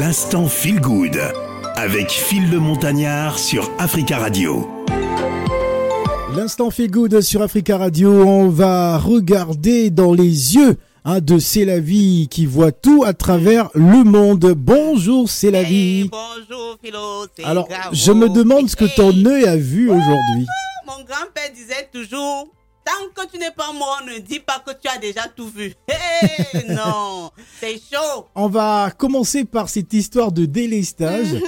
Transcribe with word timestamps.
L'instant 0.00 0.48
Feel 0.48 0.80
Good 0.80 1.20
avec 1.76 2.10
Phil 2.10 2.50
le 2.50 2.58
Montagnard 2.58 3.38
sur 3.38 3.70
Africa 3.78 4.18
Radio. 4.18 4.68
L'instant 6.36 6.70
Feel 6.70 6.90
Good 6.90 7.20
sur 7.20 7.42
Africa 7.42 7.78
Radio, 7.78 8.10
on 8.10 8.48
va 8.48 8.98
regarder 8.98 9.90
dans 9.90 10.12
les 10.12 10.56
yeux 10.56 10.76
hein, 11.04 11.20
de 11.20 11.38
C'est 11.38 11.64
la 11.64 11.78
vie 11.78 12.26
qui 12.28 12.44
voit 12.46 12.72
tout 12.72 13.04
à 13.04 13.12
travers 13.12 13.70
le 13.74 14.02
monde. 14.02 14.52
Bonjour 14.56 15.30
C'est 15.30 15.52
la 15.52 15.62
vie. 15.62 16.00
Hey, 16.02 16.10
bonjour 16.10 16.76
Philo, 16.82 17.26
c'est 17.36 17.44
Alors, 17.44 17.68
Gavo. 17.68 17.90
je 17.92 18.10
me 18.12 18.28
demande 18.28 18.68
ce 18.68 18.74
que 18.76 18.86
ton 18.96 19.10
Hey, 19.10 19.26
œil 19.28 19.44
a 19.46 19.56
vu 19.56 19.90
aujourd'hui. 19.90 20.46
Mon 20.86 21.04
grand-père 21.04 21.50
disait 21.54 21.88
toujours, 21.92 22.48
tant 23.14 23.22
que 23.22 23.30
tu 23.30 23.38
n'es 23.38 23.50
pas 23.50 23.72
mort, 23.72 24.02
ne 24.06 24.18
dis 24.18 24.40
pas 24.40 24.62
que 24.64 24.72
tu 24.72 24.88
as 24.88 24.98
déjà 24.98 25.22
tout 25.34 25.48
vu. 25.48 25.74
Hey, 25.88 26.64
non, 26.68 27.30
c'est 27.60 27.76
chaud. 27.76 28.26
On 28.34 28.48
va 28.48 28.90
commencer 28.96 29.44
par 29.44 29.68
cette 29.68 29.92
histoire 29.92 30.32
de 30.32 30.44
délestage. 30.44 31.32
Mhm. 31.34 31.42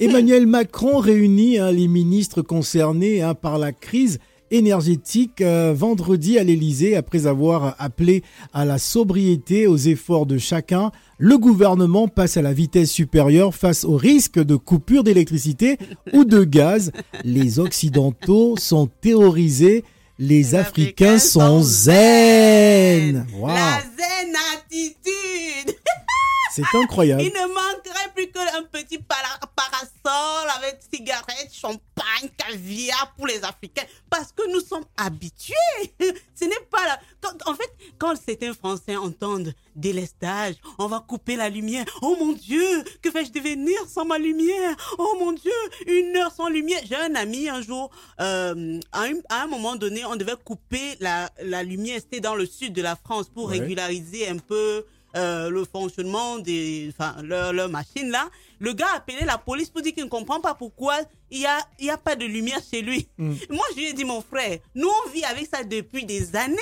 Emmanuel 0.00 0.46
Macron 0.46 0.98
réunit 0.98 1.58
hein, 1.58 1.72
les 1.72 1.88
ministres 1.88 2.42
concernés 2.42 3.22
hein, 3.22 3.34
par 3.34 3.58
la 3.58 3.72
crise 3.72 4.18
énergétique 4.50 5.40
euh, 5.40 5.72
vendredi 5.74 6.38
à 6.38 6.44
l'Elysée 6.44 6.96
après 6.96 7.26
avoir 7.26 7.74
appelé 7.78 8.22
à 8.52 8.64
la 8.64 8.78
sobriété, 8.78 9.66
aux 9.66 9.76
efforts 9.76 10.26
de 10.26 10.38
chacun. 10.38 10.92
Le 11.18 11.38
gouvernement 11.38 12.08
passe 12.08 12.36
à 12.36 12.42
la 12.42 12.52
vitesse 12.52 12.90
supérieure 12.90 13.54
face 13.54 13.84
au 13.84 13.96
risque 13.96 14.38
de 14.38 14.56
coupure 14.56 15.02
d'électricité 15.02 15.78
ou 16.12 16.24
de 16.24 16.44
gaz. 16.44 16.92
Les 17.24 17.58
Occidentaux 17.58 18.56
sont 18.58 18.88
terrorisés, 19.00 19.84
les, 20.18 20.54
Africains, 20.54 21.18
sont 21.18 21.62
zen. 21.62 23.26
Waouh, 23.34 23.54
La 23.54 23.80
zen 23.82 24.34
attitude. 24.54 25.76
c'est 26.52 26.62
incroyable. 26.74 27.22
Il 27.22 27.32
ne 27.32 27.46
manquerait 27.48 28.12
plus 28.14 28.30
qu'un 28.30 28.62
petit 28.70 28.98
para- 28.98 29.40
parasol 29.54 30.50
avec 30.56 30.80
cigarettes, 30.92 31.52
champagne, 31.52 32.30
caviar 32.36 33.12
pour 33.16 33.26
les 33.26 33.42
Africains. 33.44 33.84
Parce 34.08 34.32
que 34.32 34.50
nous 34.52 34.60
sommes 34.60 34.86
habitués. 34.96 35.54
Ce 36.34 36.44
n'est 36.44 36.66
pas 36.70 36.84
la... 36.86 37.00
en 37.46 37.54
fait, 37.54 37.70
quand 37.98 38.14
certains 38.16 38.54
Français 38.54 38.96
entendent 38.96 39.52
délestage, 39.74 40.54
on 40.78 40.86
va 40.86 41.04
couper 41.06 41.36
la 41.36 41.48
lumière. 41.48 41.84
Oh 42.02 42.16
mon 42.18 42.32
Dieu, 42.32 42.64
que 43.02 43.10
vais-je 43.10 43.30
devenir 43.32 43.78
sans 43.88 44.04
ma 44.04 44.18
lumière? 44.18 44.76
Oh 44.98 45.16
mon 45.20 45.32
Dieu, 45.32 45.52
une 45.86 46.16
heure 46.16 46.32
sans 46.32 46.48
lumière. 46.48 46.80
J'ai 46.88 46.96
un 46.96 47.14
ami 47.14 47.48
un 47.48 47.62
jour, 47.62 47.90
euh, 48.20 48.80
à, 48.92 49.02
un, 49.04 49.14
à 49.28 49.42
un 49.42 49.46
moment 49.46 49.76
donné, 49.76 50.04
on 50.04 50.16
devait 50.16 50.34
couper 50.44 50.96
la, 51.00 51.30
la 51.42 51.62
lumière. 51.62 52.00
C'était 52.00 52.20
dans 52.20 52.34
le 52.34 52.46
sud 52.46 52.72
de 52.72 52.82
la 52.82 52.96
France 52.96 53.28
pour 53.28 53.46
Ouais. 53.46 53.58
régulariser 53.60 54.28
un 54.28 54.38
peu 54.38 54.84
euh, 55.16 55.48
le 55.50 55.64
fonctionnement 55.64 56.38
des, 56.38 56.92
enfin, 56.92 57.14
leur, 57.22 57.52
leur 57.52 57.68
machine 57.68 58.10
là. 58.10 58.28
Le 58.58 58.72
gars 58.72 58.88
a 58.92 58.96
appelé 58.96 59.24
la 59.24 59.38
police 59.38 59.68
pour 59.70 59.82
dire 59.82 59.92
qu'il 59.94 60.04
ne 60.04 60.08
comprend 60.08 60.40
pas 60.40 60.54
pourquoi 60.54 60.96
il 61.30 61.40
y 61.40 61.46
a, 61.46 61.58
il 61.78 61.86
y 61.86 61.90
a 61.90 61.96
pas 61.98 62.16
de 62.16 62.24
lumière 62.24 62.60
chez 62.70 62.80
lui. 62.82 63.06
Moi, 63.18 63.64
je 63.72 63.76
lui 63.76 63.86
ai 63.86 63.92
dit, 63.92 64.04
mon 64.04 64.20
frère, 64.22 64.58
nous 64.74 64.88
on 64.88 65.10
vit 65.10 65.24
avec 65.24 65.46
ça 65.52 65.62
depuis 65.62 66.04
des 66.04 66.34
années. 66.36 66.56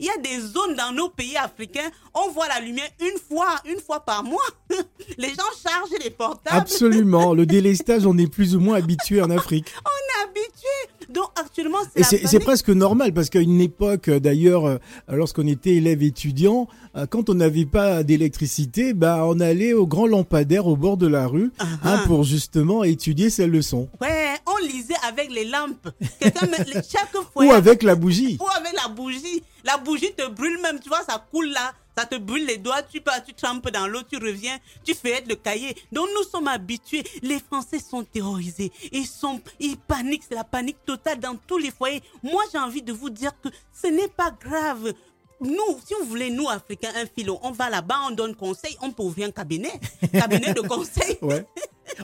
Il 0.00 0.06
y 0.06 0.08
a 0.10 0.16
des 0.16 0.40
zones 0.40 0.74
dans 0.76 0.92
nos 0.94 1.10
pays 1.10 1.36
africains, 1.36 1.90
on 2.14 2.30
voit 2.30 2.48
la 2.48 2.60
lumière 2.60 2.88
une 3.00 3.18
fois, 3.18 3.56
une 3.66 3.80
fois 3.80 4.00
par 4.00 4.24
mois. 4.24 4.40
Les 5.18 5.28
gens 5.28 5.42
chargent 5.62 6.02
les 6.02 6.08
portables. 6.08 6.56
Absolument, 6.56 7.34
le 7.34 7.44
délestage, 7.44 8.06
on 8.06 8.16
est 8.16 8.26
plus 8.26 8.56
ou 8.56 8.60
moins 8.60 8.78
habitué 8.78 9.20
en 9.20 9.28
Afrique. 9.30 9.66
On 9.84 9.88
est 9.88 10.28
habitué. 10.28 11.12
Donc 11.12 11.26
actuellement, 11.36 11.78
c'est 11.94 12.26
c'est 12.26 12.38
presque 12.38 12.68
normal 12.68 13.12
parce 13.12 13.30
qu'à 13.30 13.40
une 13.40 13.60
époque, 13.60 14.08
euh, 14.08 14.20
d'ailleurs, 14.20 14.64
euh, 14.64 14.78
lorsqu'on 15.08 15.46
était 15.46 15.74
élève 15.74 16.02
étudiant, 16.02 16.68
euh, 16.96 17.06
quand 17.06 17.28
on 17.28 17.34
n'avait 17.34 17.66
pas 17.66 18.04
d'électricité, 18.04 18.94
bah, 18.94 19.24
on 19.26 19.40
allait 19.40 19.72
au 19.72 19.86
grand 19.86 20.06
lampadaire 20.06 20.66
au 20.66 20.76
bord 20.76 20.96
de 20.96 21.08
la 21.08 21.26
rue 21.26 21.50
Ah, 21.58 21.66
hein, 21.82 22.02
pour 22.06 22.22
justement 22.22 22.84
étudier 22.84 23.28
ses 23.28 23.46
leçons. 23.48 23.88
Ouais, 24.00 24.34
on 24.46 24.64
lisait 24.64 24.94
avec 25.08 25.32
les 25.32 25.46
lampes. 25.46 25.88
Chaque 26.20 27.16
fois. 27.32 27.44
Ou 27.44 27.50
avec 27.50 27.82
la 27.82 27.96
bougie. 27.96 28.38
Ou 28.40 28.46
avec 28.56 28.72
la 28.80 28.88
bougie. 28.88 29.42
La 29.64 29.76
bougie 29.76 30.12
te 30.14 30.28
brûle 30.28 30.60
même, 30.60 30.80
tu 30.80 30.88
vois, 30.88 31.02
ça 31.04 31.24
coule 31.30 31.48
là. 31.48 31.72
Ça 31.96 32.06
te 32.06 32.14
brûle 32.16 32.46
les 32.46 32.56
doigts, 32.56 32.82
tu 32.82 33.00
pars, 33.00 33.22
tu 33.22 33.34
trempes 33.34 33.68
dans 33.70 33.86
l'eau, 33.86 34.00
tu 34.08 34.16
reviens, 34.16 34.56
tu 34.84 34.94
fais 34.94 35.22
le 35.28 35.34
cahier. 35.34 35.76
Donc 35.92 36.08
nous 36.16 36.22
sommes 36.22 36.48
habitués. 36.48 37.04
Les 37.20 37.38
Français 37.40 37.78
sont 37.78 38.04
terrorisés. 38.04 38.72
Ils 38.92 39.06
sont, 39.06 39.40
ils 39.58 39.76
paniquent, 39.76 40.22
c'est 40.28 40.36
la 40.36 40.44
panique 40.44 40.82
totale 40.86 41.18
dans 41.18 41.36
tous 41.36 41.58
les 41.58 41.70
foyers. 41.70 42.02
Moi, 42.22 42.42
j'ai 42.52 42.58
envie 42.58 42.82
de 42.82 42.92
vous 42.92 43.10
dire 43.10 43.32
que 43.42 43.48
ce 43.72 43.88
n'est 43.88 44.08
pas 44.08 44.30
grave. 44.30 44.94
Nous, 45.40 45.80
si 45.86 45.94
vous 46.00 46.06
voulez, 46.06 46.30
nous, 46.30 46.48
Africains, 46.48 46.92
un 46.96 47.06
philo, 47.06 47.38
on 47.42 47.50
va 47.50 47.70
là-bas, 47.70 47.98
on 48.08 48.10
donne 48.10 48.34
conseil, 48.34 48.76
on 48.82 48.92
peut 48.92 49.02
ouvrir 49.02 49.28
un 49.28 49.30
cabinet. 49.30 49.72
Cabinet 50.12 50.52
de 50.52 50.60
conseil. 50.60 51.18
Ouais. 51.22 51.46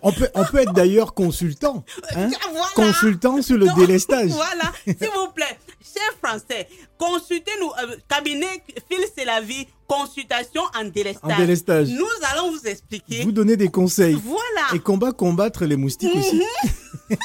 On 0.03 0.13
peut, 0.13 0.29
on 0.35 0.45
peut 0.45 0.59
être 0.59 0.73
d'ailleurs 0.73 1.15
consultant. 1.15 1.85
hein. 2.17 2.31
Voilà. 2.51 2.67
Consultant 2.75 3.43
sur 3.43 3.57
le 3.57 3.69
délestage. 3.75 4.31
Voilà, 4.37 4.73
s'il 4.85 5.11
vous 5.11 5.31
plaît, 5.35 5.56
Français, 6.23 6.69
consultez-nous, 6.99 7.71
euh, 7.83 7.97
cabinet 8.09 8.63
Phil 8.91 9.05
c'est 9.15 9.25
la 9.25 9.41
vie, 9.41 9.67
consultation 9.87 10.63
en 10.79 10.85
délestage. 10.85 11.33
En 11.33 11.37
délestage. 11.39 11.89
Nous 11.89 12.07
allons 12.33 12.51
vous 12.51 12.67
expliquer. 12.67 13.23
Vous 13.23 13.33
donner 13.33 13.57
des 13.57 13.69
conseils. 13.69 14.15
Voilà, 14.15 14.75
Et 14.75 14.79
combat, 14.79 15.13
combattre 15.13 15.65
les 15.65 15.77
moustiques 15.77 16.15
aussi. 16.15 16.43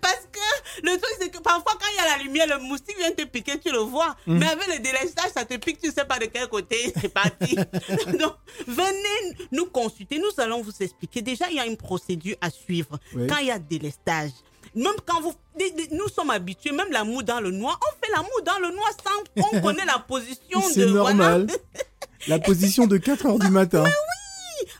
parce 0.00 0.14
que 0.16 0.21
le 0.82 0.90
truc 0.90 1.16
c'est 1.20 1.30
que 1.30 1.38
parfois 1.38 1.72
quand 1.78 1.86
il 1.92 1.96
y 1.96 2.00
a 2.00 2.16
la 2.16 2.22
lumière, 2.22 2.46
le 2.46 2.58
moustique 2.64 2.96
vient 2.98 3.12
te 3.12 3.24
piquer, 3.24 3.58
tu 3.58 3.70
le 3.70 3.78
vois. 3.78 4.14
Mm. 4.26 4.38
Mais 4.38 4.46
avec 4.46 4.66
le 4.68 4.78
délestage, 4.78 5.30
ça 5.34 5.44
te 5.44 5.56
pique, 5.56 5.80
tu 5.80 5.90
sais 5.90 6.04
pas 6.04 6.18
de 6.18 6.26
quel 6.26 6.48
côté 6.48 6.92
c'est 7.00 7.08
parti. 7.12 7.54
Donc, 8.18 8.34
venez 8.66 9.36
nous 9.52 9.66
consulter, 9.66 10.18
nous 10.18 10.42
allons 10.42 10.62
vous 10.62 10.72
expliquer. 10.80 11.22
Déjà, 11.22 11.46
il 11.50 11.56
y 11.56 11.60
a 11.60 11.66
une 11.66 11.76
procédure 11.76 12.36
à 12.40 12.50
suivre 12.50 12.98
Oui. 13.14 13.26
quand 13.26 13.38
il 13.38 13.46
y 13.46 13.50
a 13.50 13.58
délestage. 13.58 14.30
Même 14.74 14.94
quand 15.06 15.20
vous, 15.20 15.34
nous 15.90 16.08
sommes 16.08 16.30
habitués, 16.30 16.72
même 16.72 16.90
l'amour 16.90 17.22
dans 17.22 17.40
le 17.40 17.50
noir, 17.50 17.78
on 17.82 18.04
fait 18.06 18.10
l'amour 18.12 18.40
dans 18.44 18.58
le 18.66 18.74
noir 18.74 18.88
sans, 19.04 19.42
on 19.54 19.60
connaît 19.62 19.84
la 19.84 19.98
position 19.98 20.62
C'est 20.72 20.80
de, 20.86 20.86
voilà. 20.92 21.14
normal. 21.14 21.46
La 22.28 22.38
position 22.38 22.86
de 22.86 22.96
4 22.96 23.26
heures 23.26 23.38
du 23.38 23.48
matin. 23.50 23.84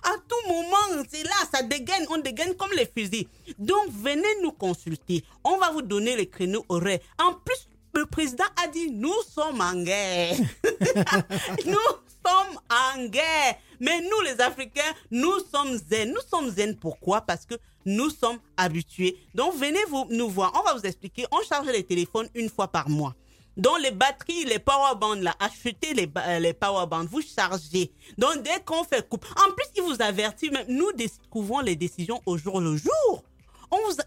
À 0.03 0.15
tout 0.29 0.49
moment, 0.49 1.05
c'est 1.11 1.23
là, 1.25 1.35
ça 1.53 1.63
dégaine, 1.63 2.07
on 2.11 2.19
dégaine 2.19 2.55
comme 2.55 2.73
les 2.77 2.87
fusils. 2.87 3.27
Donc, 3.59 3.89
venez 3.91 4.41
nous 4.43 4.53
consulter. 4.53 5.25
On 5.45 5.59
va 5.59 5.71
vous 5.71 5.83
donner 5.83 6.17
les 6.17 6.27
créneaux 6.29 6.65
horaires. 6.69 7.01
En 7.19 7.35
plus, 7.35 7.69
le 7.95 8.07
président 8.07 8.45
a 8.63 8.69
dit, 8.69 8.91
nous 8.91 9.23
sommes 9.29 9.61
en 9.61 9.75
guerre. 9.83 10.37
nous 11.67 11.77
sommes 12.25 12.59
en 12.71 13.05
guerre. 13.07 13.57
Mais 13.81 14.01
nous, 14.01 14.21
les 14.25 14.41
Africains, 14.41 14.95
nous 15.11 15.41
sommes 15.53 15.79
zen. 15.91 16.13
Nous 16.13 16.21
sommes 16.31 16.51
zen 16.51 16.77
pourquoi? 16.77 17.21
Parce 17.21 17.45
que 17.45 17.55
nous 17.85 18.11
sommes 18.11 18.39
habitués. 18.57 19.17
Donc, 19.35 19.55
venez 19.57 19.85
vous, 19.89 20.07
nous 20.11 20.29
voir. 20.29 20.53
On 20.55 20.63
va 20.63 20.75
vous 20.75 20.87
expliquer. 20.87 21.27
On 21.31 21.43
charge 21.43 21.67
les 21.67 21.83
téléphones 21.85 22.29
une 22.35 22.49
fois 22.49 22.69
par 22.69 22.89
mois. 22.89 23.15
Donc 23.57 23.81
les 23.83 23.91
batteries, 23.91 24.45
les 24.45 24.59
power 24.59 24.95
bands 24.99 25.15
là, 25.15 25.35
achetez 25.39 25.95
les, 25.95 26.11
euh, 26.17 26.39
les 26.39 26.55
power 26.55 26.87
bands, 26.87 27.05
vous 27.05 27.21
chargez. 27.21 27.93
Donc 28.17 28.43
dès 28.43 28.61
qu'on 28.65 28.85
fait 28.85 29.07
coupe, 29.09 29.27
en 29.37 29.53
plus 29.53 29.67
il 29.77 29.83
vous 29.83 30.01
avertit 30.01 30.51
même, 30.51 30.67
nous 30.69 30.93
découvrons 30.93 31.61
les 31.61 31.77
décisions 31.77 32.21
au 32.27 32.39
jour 32.39 32.61
le 32.61 32.77
jour. 32.77 33.23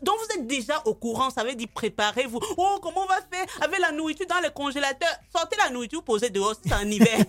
Donc 0.03 0.15
vous 0.19 0.39
êtes 0.39 0.47
déjà 0.47 0.81
au 0.85 0.93
courant, 0.93 1.29
ça 1.31 1.43
veut 1.43 1.55
dire 1.55 1.67
préparez-vous. 1.73 2.39
Oh, 2.57 2.79
comment 2.81 3.01
on 3.03 3.07
va 3.07 3.19
faire 3.31 3.45
avec 3.61 3.79
la 3.79 3.91
nourriture 3.91 4.27
dans 4.27 4.39
le 4.41 4.51
congélateur 4.51 5.09
Sortez 5.35 5.57
la 5.57 5.71
nourriture, 5.71 6.03
posez 6.03 6.29
dehors, 6.29 6.53
c'est 6.63 6.73
en 6.73 6.85
hiver. 6.85 7.17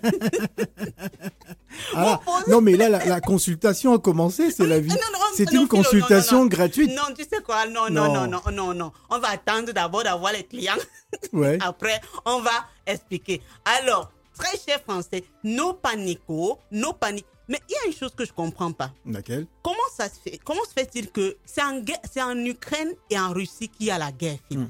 Ah, 1.94 2.20
non, 2.48 2.60
mais 2.60 2.76
là, 2.76 2.88
la, 2.88 3.04
la 3.04 3.20
consultation 3.20 3.94
a 3.94 3.98
commencé, 3.98 4.50
c'est 4.50 4.66
la 4.66 4.81
vie. 4.81 4.92
C'est 5.34 5.53
une 5.53 5.69
consultation 5.69 6.38
non, 6.38 6.42
non. 6.44 6.48
gratuite. 6.48 6.91
Non, 6.91 7.14
tu 7.16 7.25
sais 7.25 7.42
quoi? 7.42 7.66
Non, 7.66 7.88
non, 7.91 8.26
Non. 8.26 8.41
non, 8.53 8.75
non. 8.75 8.92
On 9.10 9.19
va 9.19 9.28
attendre 9.31 9.72
d'abord 9.72 10.03
d'avoir 10.04 10.32
les 10.32 10.44
clients. 10.44 10.75
Ouais. 11.32 11.56
Après, 11.60 12.00
on 12.25 12.41
va 12.41 12.50
expliquer. 12.87 13.41
Alors, 13.78 14.10
très 14.37 14.59
cher 14.59 14.81
Français, 14.87 15.25
nos 15.44 15.72
panicots, 15.72 16.59
nos 16.70 16.92
paniques. 16.92 17.26
Mais 17.48 17.60
il 17.69 17.72
y 17.72 17.76
a 17.76 17.87
une 17.87 17.97
chose 17.97 18.12
que 18.14 18.25
je 18.25 18.32
comprends 18.32 18.72
pas. 18.72 18.90
Laquelle? 19.06 19.46
Comment 19.62 19.76
ça 19.96 20.08
se 20.08 20.17
fait 20.23 20.38
Comment 20.44 20.64
se 20.64 20.73
fait-il 20.73 21.11
que 21.11 21.37
c'est 21.46 21.62
en, 21.62 22.44
Ukraine 22.44 22.93
et 23.08 23.19
en 23.19 23.32
Russie 23.32 23.69
qu'il 23.69 23.87
y 23.87 23.90
a 23.90 23.99
la 23.99 24.11
guerre 24.11 24.38
Philippe 24.49 24.69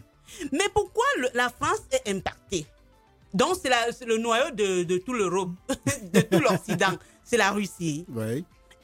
Mais 0.52 0.68
pourquoi 0.74 1.04
le- 1.18 1.30
la 1.34 1.48
France 1.48 1.80
est 1.90 2.08
impactée? 2.10 2.66
Donc, 3.34 3.56
c'est 3.60 4.06
le 4.06 4.18
noyau 4.18 4.50
de, 4.52 4.84
de 4.84 4.98
tout 4.98 5.12
l'Europe, 5.12 5.50
de 6.12 6.20
tout 6.20 6.38
l'Occident. 6.40 6.96
C'est 7.24 7.36
la 7.36 7.50
Russie. 7.50 8.06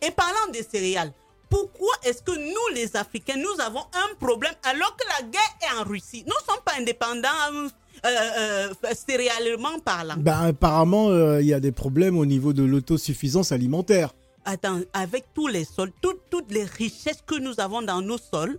Et 0.05 0.11
parlant 0.11 0.51
des 0.53 0.63
céréales, 0.63 1.13
pourquoi 1.49 1.93
est-ce 2.05 2.23
que 2.23 2.33
nous, 2.33 2.75
les 2.75 2.97
Africains, 2.97 3.37
nous 3.37 3.61
avons 3.63 3.83
un 3.93 4.15
problème 4.19 4.55
alors 4.65 4.97
que 4.97 5.05
la 5.21 5.29
guerre 5.29 5.57
est 5.61 5.81
en 5.81 5.85
Russie? 5.85 6.25
Nous 6.27 6.33
ne 6.33 6.53
sommes 6.53 6.63
pas 6.65 6.73
indépendants 6.79 7.69
euh, 8.05 8.09
euh, 8.09 8.69
céréalement 9.07 9.79
parlant. 9.85 10.15
Ben, 10.17 10.49
apparemment, 10.49 11.11
euh, 11.11 11.41
il 11.41 11.47
y 11.47 11.55
a 11.55 11.61
des 11.61 11.71
problèmes 11.71 12.19
au 12.19 12.27
niveau 12.27 12.53
de 12.53 12.63
l'autosuffisance 12.63 13.53
alimentaire. 13.53 14.15
Avec 14.45 15.25
tous 15.35 15.47
les 15.47 15.65
sols, 15.65 15.93
toutes, 16.01 16.23
toutes 16.31 16.51
les 16.51 16.65
richesses 16.65 17.23
que 17.27 17.37
nous 17.37 17.61
avons 17.61 17.83
dans 17.83 18.01
nos 18.01 18.19
sols, 18.19 18.59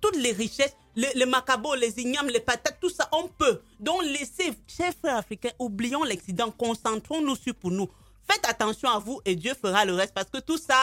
toutes 0.00 0.16
les 0.16 0.32
richesses, 0.32 0.74
les, 0.96 1.08
les 1.14 1.26
macabos, 1.26 1.74
les 1.74 1.98
ignames, 2.00 2.28
les 2.28 2.40
patates, 2.40 2.78
tout 2.80 2.90
ça, 2.90 3.08
on 3.12 3.28
peut. 3.28 3.60
Donc, 3.78 4.02
laissez, 4.02 4.52
chers 4.66 4.92
frères 5.00 5.16
africains, 5.16 5.50
oublions 5.58 6.02
l'accident, 6.02 6.50
concentrons-nous 6.50 7.36
sur 7.36 7.54
pour 7.54 7.70
nous. 7.70 7.88
Faites 8.30 8.46
attention 8.48 8.90
à 8.90 8.98
vous 8.98 9.20
et 9.24 9.36
Dieu 9.36 9.52
fera 9.60 9.84
le 9.84 9.94
reste 9.94 10.12
parce 10.14 10.28
que 10.28 10.38
tout 10.38 10.58
ça, 10.58 10.74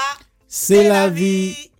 c'est 0.47 0.87
la 0.87 1.09
vie. 1.09 1.71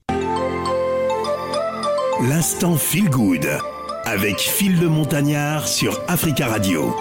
L'instant 2.21 2.77
Feel 2.77 3.09
Good 3.09 3.47
avec 4.06 4.39
Phil 4.39 4.79
le 4.79 4.88
Montagnard 4.88 5.68
sur 5.68 6.00
Africa 6.07 6.47
Radio. 6.47 6.95